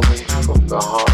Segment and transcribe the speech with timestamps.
[0.00, 1.13] My feelings from the heart.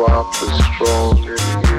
[0.00, 1.69] Wop is strong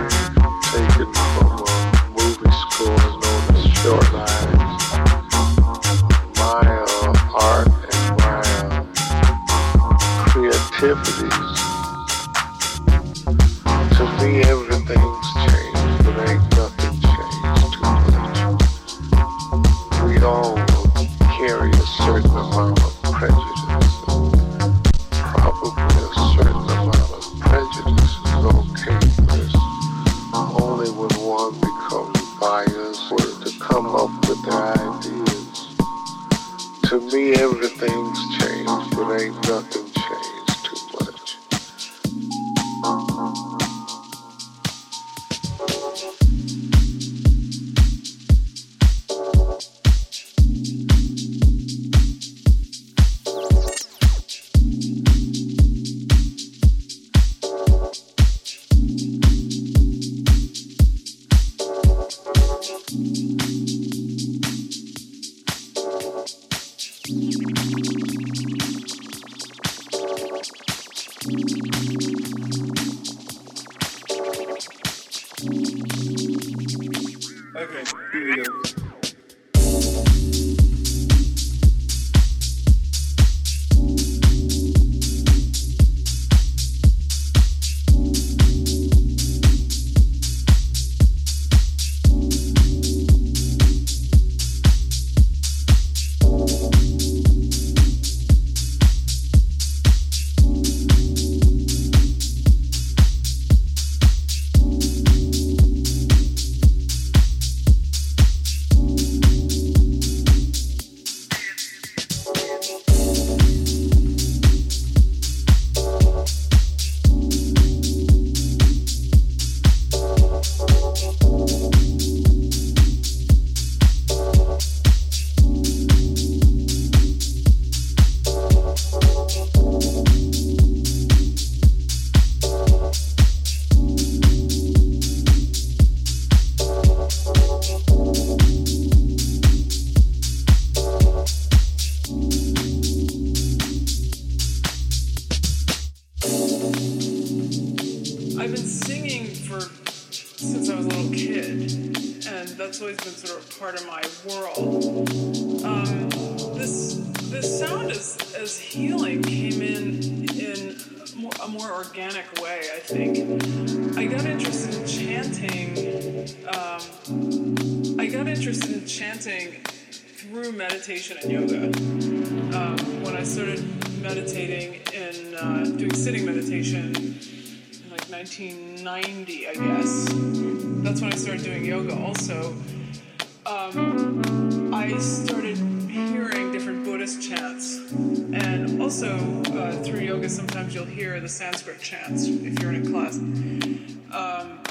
[191.92, 193.18] Chants if you're in a class.
[193.18, 194.64] Um,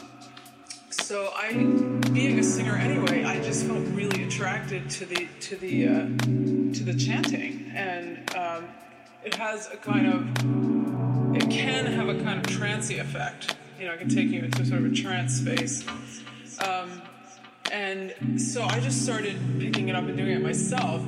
[0.88, 1.52] so I,
[2.14, 6.82] being a singer anyway, I just felt really attracted to the to the uh, to
[6.82, 8.68] the chanting, and um,
[9.22, 13.54] it has a kind of it can have a kind of trancy effect.
[13.78, 15.84] You know, it can take you into sort of a trance space.
[16.66, 17.02] Um,
[17.70, 21.04] and so I just started picking it up and doing it myself.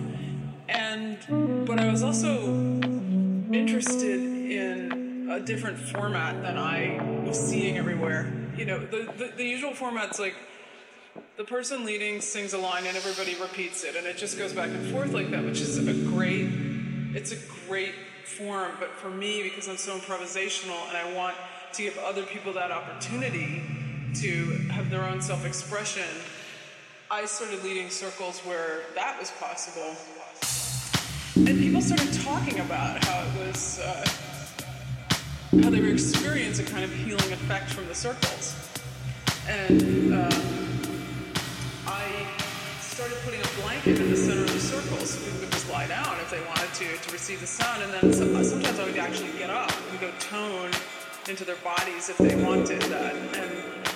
[0.69, 1.17] And
[1.67, 2.53] but I was also
[3.51, 8.33] interested in a different format than I was seeing everywhere.
[8.57, 10.35] You know, the, the, the usual format's like
[11.37, 14.69] the person leading sings a line and everybody repeats it and it just goes back
[14.69, 16.51] and forth like that, which is a great
[17.15, 17.37] it's a
[17.69, 21.37] great form, but for me, because I'm so improvisational and I want
[21.75, 23.63] to give other people that opportunity
[24.15, 26.09] to have their own self-expression,
[27.11, 29.95] I started leading circles where that was possible.
[31.37, 34.07] And people started talking about how it was, uh,
[35.61, 38.57] how they were experiencing a kind of healing effect from the circles.
[39.47, 40.79] And um,
[41.87, 42.27] I
[42.81, 45.87] started putting a blanket in the center of the circle so people could just lie
[45.87, 47.83] down if they wanted to to receive the sound.
[47.83, 50.71] And then some, sometimes I would actually get up and go tone
[51.29, 53.15] into their bodies if they wanted that.
[53.15, 53.53] And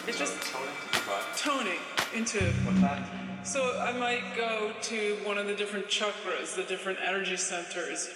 [0.07, 0.37] it's just
[1.37, 1.79] toning
[2.15, 2.53] into
[3.47, 8.09] so I might go to one of the different chakras, the different energy centers.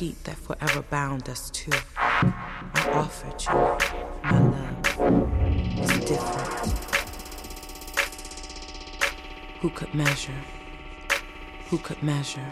[0.00, 1.70] Heat that forever bound us to.
[2.00, 3.52] I offered you
[4.24, 4.86] my love
[5.78, 6.72] is different.
[9.60, 10.40] Who could measure?
[11.68, 12.50] Who could measure?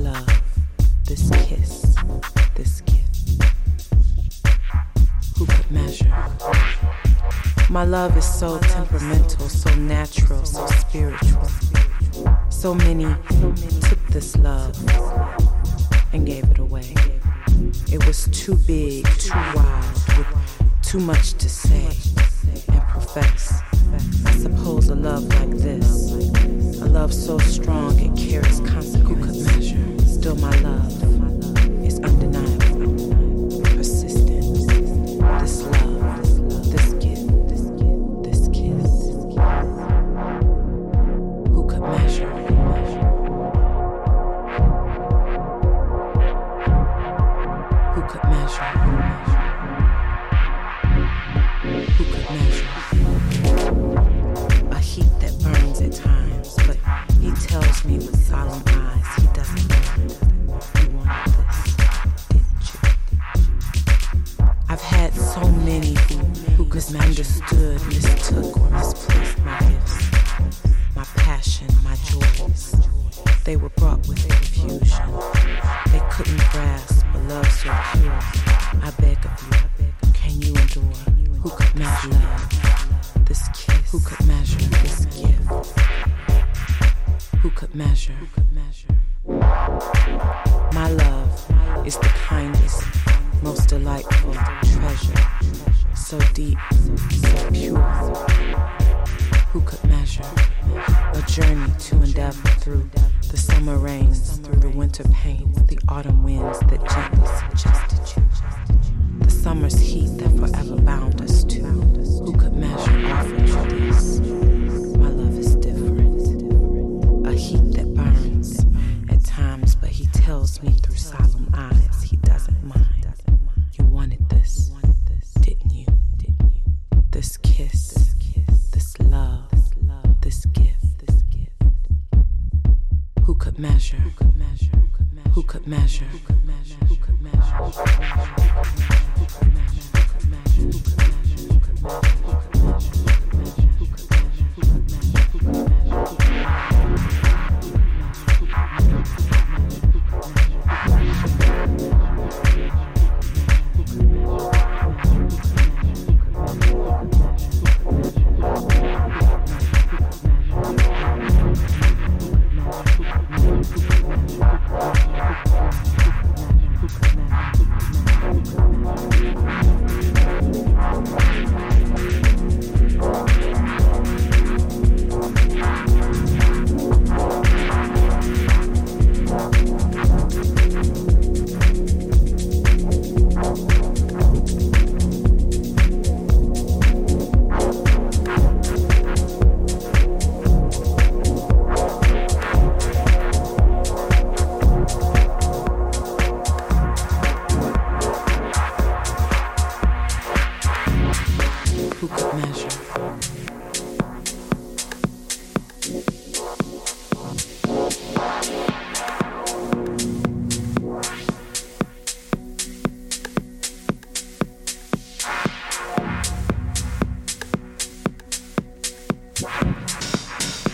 [0.00, 0.42] Love
[1.04, 1.94] this kiss,
[2.54, 3.42] this gift.
[5.36, 6.10] Who could measure?
[7.68, 11.48] My love is so temperamental, so natural, so spiritual.
[12.48, 13.14] So many
[13.82, 14.74] took this love
[16.12, 16.94] and gave it away.
[17.92, 20.09] It was too big, too wild, with
[20.90, 21.86] too much to say
[22.66, 23.62] and profess.
[24.26, 26.10] I suppose a love like this,
[26.80, 29.72] a love so strong it carries consequences.
[30.12, 30.79] Still my love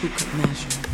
[0.01, 0.86] who could measure.